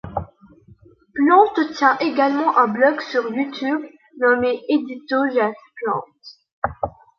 [1.13, 3.83] Plante tient également un blog sur YouTube
[4.19, 6.89] nommé Édito Jeff Plante.